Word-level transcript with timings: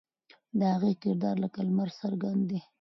د 0.59 0.61
هغې 0.73 0.93
کردار 1.01 1.35
لکه 1.43 1.59
لمر 1.67 1.89
څرګند 1.99 2.41
دی. 2.49 2.59